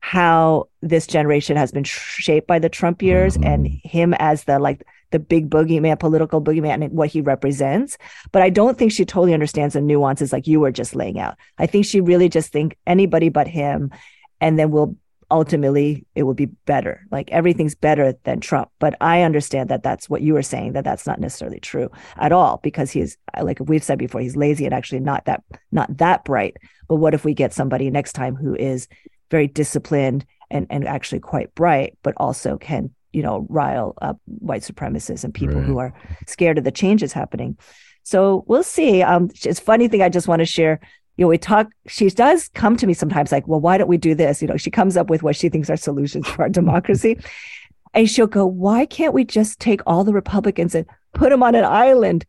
[0.00, 3.50] how this generation has been shaped by the Trump years mm-hmm.
[3.50, 7.96] and him as the like the big boogeyman, political boogeyman, and what he represents.
[8.32, 11.36] But I don't think she totally understands the nuances like you were just laying out.
[11.58, 13.90] I think she really just think anybody but him,
[14.40, 14.96] and then we'll
[15.30, 17.06] ultimately it will be better.
[17.10, 18.70] Like everything's better than Trump.
[18.78, 22.32] But I understand that that's what you were saying that that's not necessarily true at
[22.32, 25.42] all because he's like we've said before he's lazy and actually not that
[25.72, 26.56] not that bright.
[26.88, 28.88] But what if we get somebody next time who is
[29.30, 34.60] very disciplined and and actually quite bright, but also can you know rile up white
[34.60, 35.64] supremacists and people right.
[35.64, 35.94] who are
[36.26, 37.56] scared of the changes happening.
[38.02, 39.02] So we'll see.
[39.02, 40.78] Um it's funny thing i just want to share.
[41.16, 43.96] You know we talk she does come to me sometimes like well why don't we
[43.96, 44.42] do this?
[44.42, 47.18] You know she comes up with what she thinks are solutions for our democracy.
[47.94, 51.54] And she'll go why can't we just take all the republicans and put them on
[51.54, 52.26] an island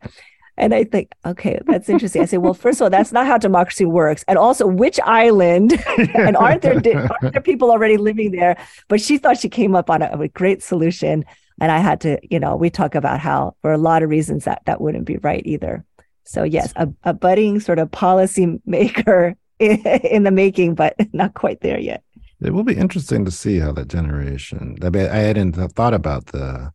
[0.57, 2.21] and I think, okay, that's interesting.
[2.21, 4.25] I say, well, first of all, that's not how democracy works.
[4.27, 5.73] And also, which island?
[6.15, 8.57] and aren't there aren't there people already living there?
[8.87, 11.25] But she thought she came up on a, a, great solution.
[11.61, 14.45] And I had to, you know, we talk about how for a lot of reasons
[14.45, 15.85] that that wouldn't be right either.
[16.23, 21.35] So yes, a, a budding sort of policy maker in, in the making, but not
[21.35, 22.03] quite there yet.
[22.41, 24.77] It will be interesting to see how that generation.
[24.83, 26.71] I, mean, I hadn't thought about the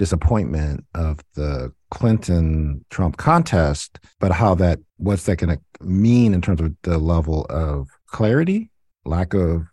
[0.00, 6.40] disappointment of the Clinton Trump contest, but how that what's that going to mean in
[6.40, 8.70] terms of the level of clarity,
[9.04, 9.66] lack of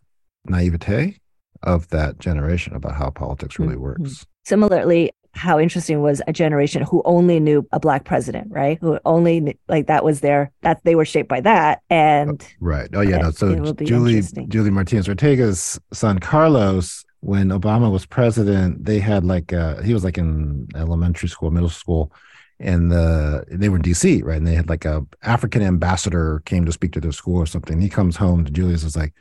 [0.44, 1.18] naivete
[1.64, 3.84] of that generation about how politics really mm-hmm.
[3.84, 4.26] works.
[4.44, 8.78] Similarly, how interesting was a generation who only knew a black president, right?
[8.82, 12.90] Who only like that was their that they were shaped by that, and right.
[12.94, 13.32] Oh yeah, no.
[13.32, 19.82] So Julie Julie Martinez Ortega's son Carlos when Obama was president, they had like uh,
[19.82, 22.12] he was like in elementary school, middle school,
[22.60, 24.38] and the they were in DC, right?
[24.38, 27.82] And they had like a African ambassador came to speak to their school or something.
[27.82, 29.14] He comes home to Julius is like,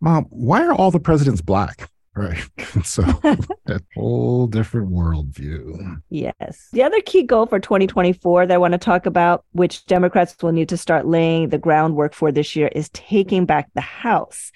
[0.00, 2.46] "Mom, why are all the presidents black?" Right.
[2.84, 3.02] so
[3.66, 6.02] a whole different worldview.
[6.10, 6.68] Yes.
[6.72, 10.52] The other key goal for 2024 that I want to talk about, which Democrats will
[10.52, 14.52] need to start laying the groundwork for this year, is taking back the House.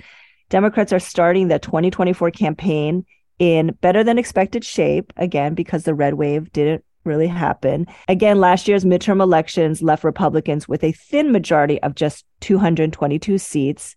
[0.49, 3.05] Democrats are starting the 2024 campaign
[3.39, 7.87] in better than expected shape, again, because the red wave didn't really happen.
[8.09, 13.97] Again, last year's midterm elections left Republicans with a thin majority of just 222 seats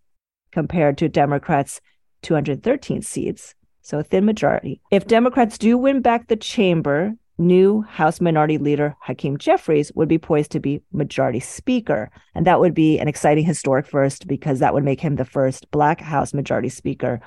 [0.52, 1.82] compared to Democrats'
[2.22, 3.56] 213 seats.
[3.82, 4.82] So a thin majority.
[4.92, 10.18] If Democrats do win back the chamber, new House Minority Leader Hakeem Jeffries would be
[10.18, 12.12] poised to be Majority Speaker.
[12.36, 15.72] And that would be an exciting historic first because that would make him the first
[15.72, 17.22] Black House Majority Speaker.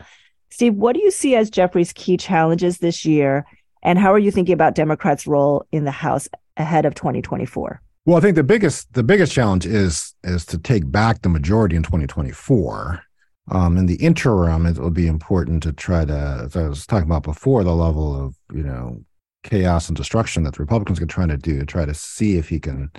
[0.50, 3.46] Steve, what do you see as Jeffries' key challenges this year?
[3.82, 7.80] And how are you thinking about Democrats' role in the House ahead of 2024?
[8.04, 11.76] Well, I think the biggest the biggest challenge is is to take back the majority
[11.76, 13.02] in 2024.
[13.50, 17.08] Um, in the interim, it will be important to try to, as I was talking
[17.08, 19.04] about before, the level of you know
[19.42, 22.48] chaos and destruction that the Republicans are trying to do to try to see if
[22.48, 22.90] he can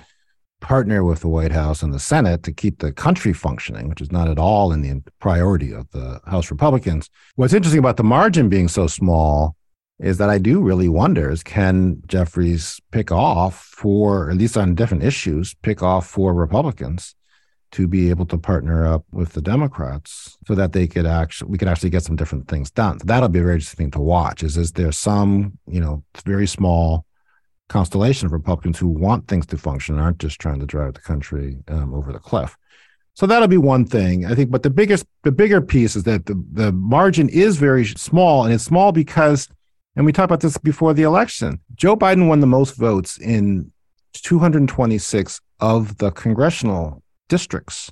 [0.60, 4.10] partner with the White House and the Senate to keep the country functioning, which is
[4.10, 7.10] not at all in the priority of the House Republicans.
[7.36, 9.56] What's interesting about the margin being so small
[9.98, 14.74] is that I do really wonder is can Jeffries pick off for, at least on
[14.74, 17.14] different issues, pick off for Republicans
[17.74, 21.58] to be able to partner up with the Democrats so that they could actually we
[21.58, 23.00] could actually get some different things done.
[23.00, 24.44] So that'll be a very interesting thing to watch.
[24.44, 27.04] Is is there some, you know, very small
[27.68, 31.00] constellation of Republicans who want things to function and aren't just trying to drive the
[31.00, 32.56] country um, over the cliff.
[33.14, 34.50] So that'll be one thing I think.
[34.50, 38.54] But the biggest, the bigger piece is that the the margin is very small, and
[38.54, 39.48] it's small because,
[39.96, 41.58] and we talked about this before the election.
[41.74, 43.72] Joe Biden won the most votes in
[44.12, 47.90] 226 of the congressional districts.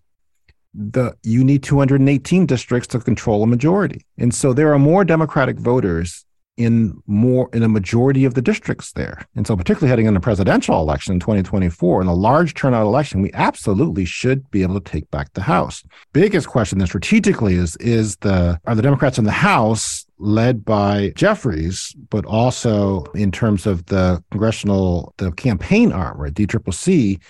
[0.75, 5.59] The you need 218 districts to control a majority, and so there are more Democratic
[5.59, 6.25] voters
[6.57, 9.27] in more in a majority of the districts there.
[9.35, 13.33] And so particularly heading into presidential election in 2024 in a large turnout election, we
[13.33, 15.83] absolutely should be able to take back the House.
[16.13, 21.13] Biggest question then strategically is is the are the Democrats in the House led by
[21.17, 26.35] Jeffries, but also in terms of the congressional the campaign arm, right?
[26.35, 27.21] DCCC,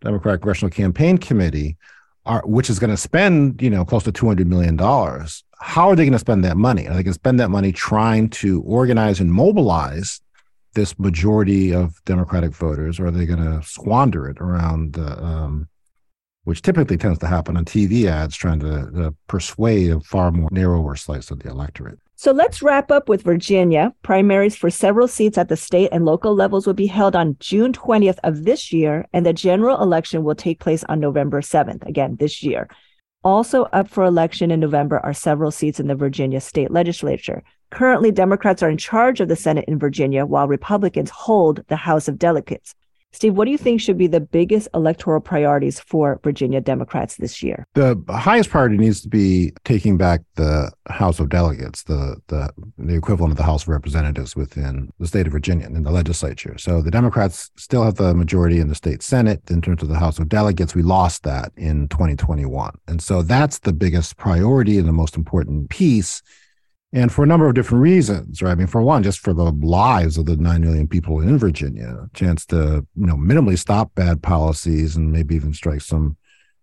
[0.00, 1.76] Democratic Congressional Campaign Committee,
[2.24, 4.78] are, which is going to spend, you know, close to $200 million
[5.60, 6.86] how are they going to spend that money?
[6.86, 10.20] Are they going to spend that money trying to organize and mobilize
[10.74, 15.68] this majority of Democratic voters, or are they going to squander it around, uh, um,
[16.46, 20.48] which typically tends to happen on TV ads, trying to uh, persuade a far more
[20.52, 21.98] narrower slice of the electorate?
[22.14, 23.92] So let's wrap up with Virginia.
[24.02, 27.72] Primaries for several seats at the state and local levels will be held on June
[27.72, 32.16] 20th of this year, and the general election will take place on November 7th, again,
[32.20, 32.68] this year.
[33.24, 37.42] Also up for election in November are several seats in the Virginia state legislature.
[37.72, 42.06] Currently, Democrats are in charge of the Senate in Virginia, while Republicans hold the House
[42.06, 42.76] of Delegates.
[43.16, 47.42] Steve, what do you think should be the biggest electoral priorities for Virginia Democrats this
[47.42, 47.66] year?
[47.72, 52.94] The highest priority needs to be taking back the House of Delegates, the the, the
[52.94, 56.58] equivalent of the House of Representatives within the state of Virginia and in the legislature.
[56.58, 59.40] So the Democrats still have the majority in the state Senate.
[59.48, 62.74] In terms of the House of Delegates, we lost that in 2021.
[62.86, 66.20] And so that's the biggest priority and the most important piece
[66.92, 68.52] and for a number of different reasons, right?
[68.52, 71.88] I mean, for one, just for the lives of the nine million people in Virginia,
[71.88, 76.16] a chance to you know minimally stop bad policies and maybe even strike some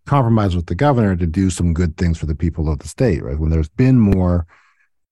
[0.06, 3.24] compromise with the governor to do some good things for the people of the state,
[3.24, 3.40] right?
[3.40, 4.46] When there's been more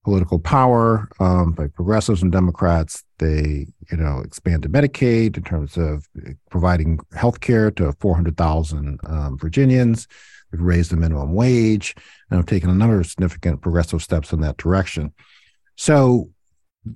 [0.04, 6.08] political power um, by progressives and Democrats, they you know expanded Medicaid in terms of
[6.50, 10.08] providing health care to 400,000 um, Virginians.
[10.52, 11.96] We've raised the minimum wage
[12.32, 15.14] and have taken a number of significant progressive steps in that direction.
[15.76, 16.30] So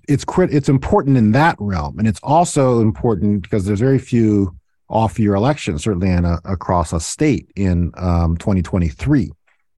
[0.07, 4.55] it's crit- it's important in that realm, and it's also important because there's very few
[4.89, 9.31] off-year elections, certainly in a, across a state in um, 2023.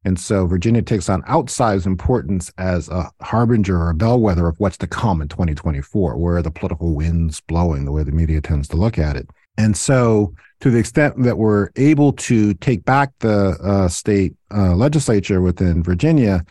[0.06, 4.78] And so Virginia takes on outsized importance as a harbinger or a bellwether of what's
[4.78, 8.78] to come in 2024, where the political wind's blowing, the way the media tends to
[8.78, 9.30] look at it.
[9.58, 14.76] And so to the extent that we're able to take back the uh, state uh,
[14.76, 16.44] legislature within Virginia,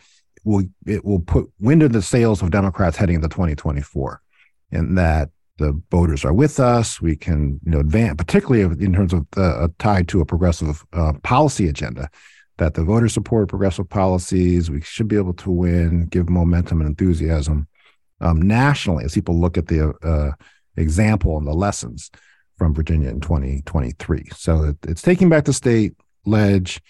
[0.43, 4.21] will it will put wind in the sails of Democrats heading into 2024,
[4.71, 7.01] and that the voters are with us.
[7.01, 11.13] We can, you know, advance, particularly in terms of uh, tied to a progressive uh,
[11.23, 12.09] policy agenda.
[12.57, 14.71] That the voters support progressive policies.
[14.71, 17.67] We should be able to win, give momentum and enthusiasm
[18.19, 20.31] um, nationally as people look at the uh,
[20.75, 22.09] example and the lessons
[22.57, 24.29] from Virginia in 2023.
[24.35, 25.93] So it's taking back the state
[26.25, 26.81] ledge,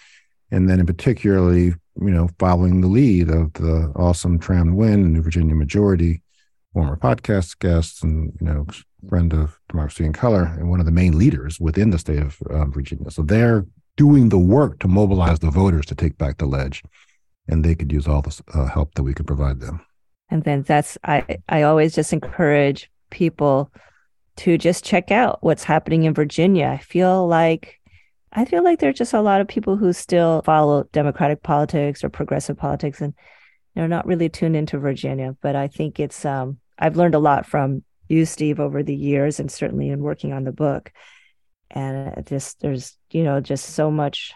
[0.52, 1.66] and then in particularly,
[2.00, 6.22] you know, following the lead of the awesome Tram Nguyen, New Virginia Majority,
[6.74, 8.66] former podcast guest, and you know,
[9.10, 12.42] friend of Democracy in Color, and one of the main leaders within the state of
[12.50, 13.12] uh, Virginia.
[13.12, 13.66] So they're
[13.96, 16.84] doing the work to mobilize the voters to take back the ledge,
[17.48, 19.82] and they could use all the uh, help that we could provide them.
[20.30, 23.72] And then that's I I always just encourage people
[24.38, 26.68] to just check out what's happening in Virginia.
[26.68, 27.80] I feel like
[28.32, 32.10] I feel like there's just a lot of people who still follow democratic politics or
[32.10, 33.14] progressive politics and
[33.74, 35.36] they're not really tuned into Virginia.
[35.42, 39.40] But I think it's um I've learned a lot from you, Steve, over the years
[39.40, 40.92] and certainly in working on the book.
[41.72, 44.34] And just there's, you know, just so much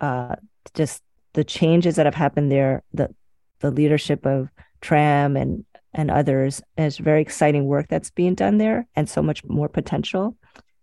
[0.00, 0.36] uh
[0.74, 1.02] just
[1.34, 3.14] the changes that have happened there, the
[3.60, 4.48] the leadership of
[4.80, 5.64] Tram and
[5.96, 6.62] and others.
[6.76, 10.36] And it's very exciting work that's being done there and so much more potential.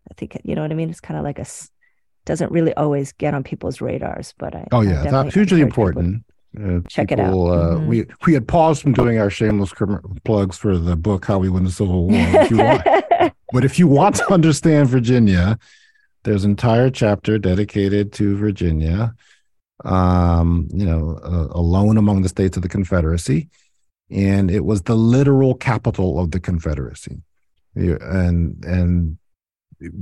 [0.10, 0.90] I think you know what I mean.
[0.90, 1.46] It's kind of like a
[2.26, 6.26] doesn't really always get on people's radars, but I oh yeah, that's hugely important.
[6.58, 7.34] Uh, Check people, it out.
[7.34, 7.88] Uh, mm-hmm.
[7.88, 9.74] We we had paused from doing our shameless
[10.26, 13.88] plugs for the book "How We Win the Civil War." If want, but if you
[13.88, 15.58] want to understand Virginia,
[16.24, 19.16] there's an entire chapter dedicated to Virginia.
[19.86, 23.50] Um, you know, uh, alone among the states of the Confederacy,
[24.10, 27.22] and it was the literal capital of the Confederacy,
[27.76, 29.18] and and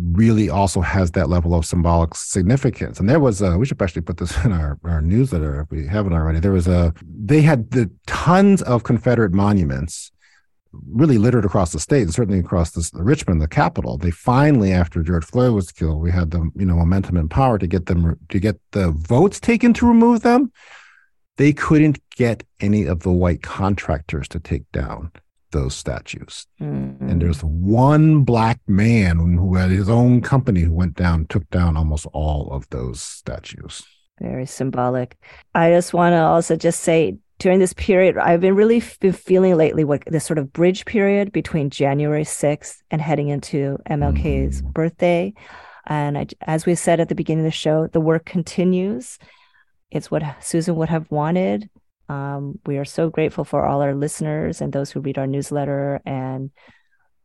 [0.03, 2.99] really also has that level of symbolic significance.
[2.99, 5.87] And there was a, we should actually put this in our, our newsletter if we
[5.87, 6.39] haven't already.
[6.39, 10.11] There was a, they had the tons of Confederate monuments
[10.87, 13.97] really littered across the state and certainly across the, Richmond, the capital.
[13.97, 17.57] They finally, after George Floyd was killed, we had the, you know, momentum and power
[17.57, 20.51] to get them, to get the votes taken to remove them.
[21.37, 25.11] They couldn't get any of the white contractors to take down
[25.51, 26.47] those statues.
[26.61, 27.09] Mm-hmm.
[27.09, 31.77] And there's one black man who had his own company who went down, took down
[31.77, 33.83] almost all of those statues.
[34.19, 35.17] Very symbolic.
[35.55, 39.55] I just want to also just say during this period, I've been really been feeling
[39.57, 44.73] lately what this sort of bridge period between January 6th and heading into MLK's mm.
[44.73, 45.33] birthday.
[45.87, 49.17] And I, as we said at the beginning of the show, the work continues.
[49.91, 51.69] It's what Susan would have wanted.
[52.09, 56.01] Um, we are so grateful for all our listeners and those who read our newsletter
[56.05, 56.51] and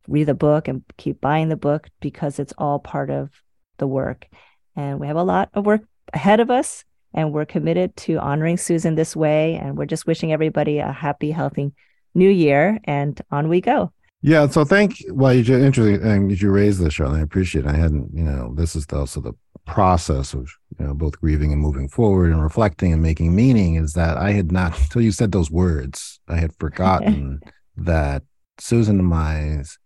[0.07, 3.29] read the book and keep buying the book because it's all part of
[3.77, 4.27] the work.
[4.75, 5.81] And we have a lot of work
[6.13, 9.55] ahead of us, and we're committed to honoring Susan this way.
[9.55, 11.73] And we're just wishing everybody a happy, healthy
[12.13, 12.79] new year.
[12.83, 13.91] And on we go.
[14.21, 14.47] Yeah.
[14.47, 15.03] So thank.
[15.09, 17.19] Well, you just interesting, and you raised this, Sharline.
[17.19, 17.65] I appreciate.
[17.65, 17.69] it.
[17.69, 18.09] I hadn't.
[18.13, 19.33] You know, this is also the
[19.67, 20.49] process of
[20.79, 24.31] you know both grieving and moving forward and reflecting and making meaning is that I
[24.31, 27.41] had not until you said those words I had forgotten
[27.77, 28.23] that
[28.59, 29.77] Susan and I's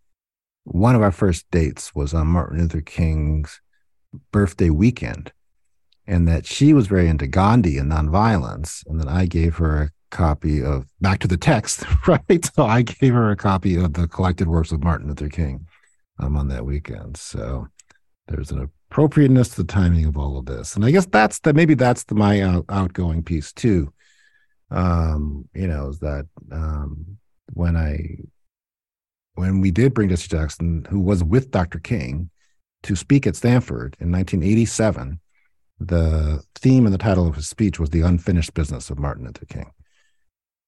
[0.63, 3.59] one of our first dates was on Martin Luther King's
[4.31, 5.33] birthday weekend
[6.05, 9.89] and that she was very into Gandhi and nonviolence and then I gave her a
[10.11, 14.07] copy of back to the text right so I gave her a copy of the
[14.07, 15.67] collected works of Martin Luther King
[16.19, 17.67] um, on that weekend so
[18.27, 20.75] there's an appropriateness to the timing of all of this.
[20.75, 21.55] And I guess that's that.
[21.55, 23.93] maybe that's the my out, outgoing piece too.
[24.69, 27.17] Um, you know, is that um,
[27.53, 28.17] when I
[29.35, 31.79] when we did bring Jesse Jackson, who was with Dr.
[31.79, 32.29] King,
[32.83, 35.19] to speak at Stanford in 1987,
[35.79, 39.45] the theme and the title of his speech was "The Unfinished Business of Martin Luther
[39.45, 39.71] King."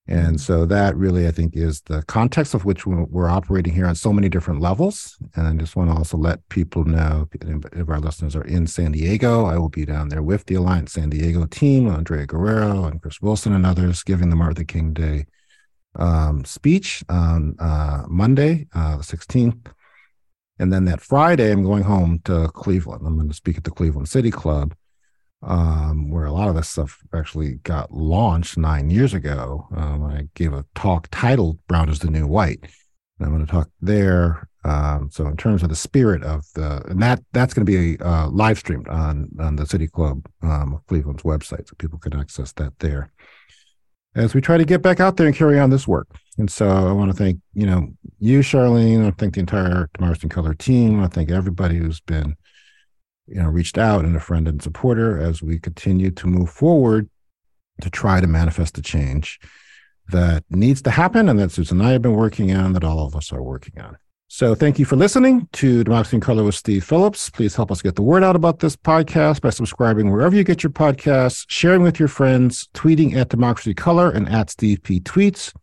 [0.05, 3.95] And so that really, I think, is the context of which we're operating here on
[3.95, 5.17] so many different levels.
[5.35, 7.29] And I just want to also let people know
[7.71, 10.91] if our listeners are in San Diego, I will be down there with the Alliance
[10.91, 14.93] San Diego team, Andrea Guerrero and Chris Wilson and others, giving the Martin Luther King
[14.93, 15.25] Day
[15.95, 19.67] um, speech on uh, Monday, uh, the 16th.
[20.59, 23.07] And then that Friday, I'm going home to Cleveland.
[23.07, 24.75] I'm going to speak at the Cleveland City Club
[25.45, 29.67] um, where a lot of this stuff actually got launched nine years ago.
[29.75, 33.51] Um, I gave a talk titled "Brown is the New White," and I'm going to
[33.51, 34.47] talk there.
[34.65, 38.01] Um, so, in terms of the spirit of the, and that that's going to be
[38.01, 42.53] uh, live streamed on on the City Club um, Cleveland's website, so people can access
[42.53, 43.11] that there.
[44.15, 46.69] As we try to get back out there and carry on this work, and so
[46.69, 47.89] I want to thank you know
[48.19, 49.05] you, Sharline.
[49.05, 51.03] I thank the entire in Color team.
[51.03, 52.37] I thank everybody who's been
[53.27, 57.09] you know, reached out and a friend and supporter as we continue to move forward
[57.81, 59.39] to try to manifest the change
[60.09, 63.05] that needs to happen and that Susan and I have been working on, that all
[63.05, 63.97] of us are working on.
[64.27, 67.29] So thank you for listening to Democracy in Color with Steve Phillips.
[67.29, 70.63] Please help us get the word out about this podcast by subscribing wherever you get
[70.63, 74.99] your podcasts, sharing with your friends, tweeting at Democracy Color and at Steve P.
[74.99, 75.53] Tweets,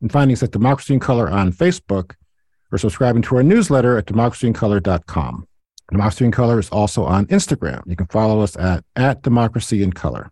[0.00, 2.14] and finding us at Democracy in Color on Facebook
[2.70, 5.48] or subscribing to our newsletter at democracyincolor.com.
[5.90, 7.82] Democracy in Color is also on Instagram.
[7.86, 10.30] You can follow us at, at Democracy in Color.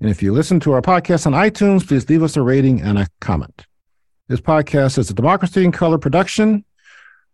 [0.00, 2.98] And if you listen to our podcast on iTunes, please leave us a rating and
[2.98, 3.66] a comment.
[4.28, 6.64] This podcast is a Democracy in Color production,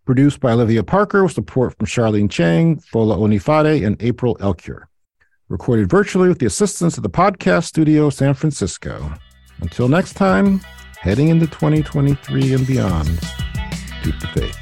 [0.04, 4.84] produced by Olivia Parker with support from Sharline Chiang, Fola Onifade, and April Elcure.
[5.48, 9.12] Recorded virtually with the assistance of the Podcast Studio San Francisco.
[9.60, 10.60] Until next time,
[10.98, 13.08] heading into 2023 and beyond,
[14.02, 14.59] keep the faith.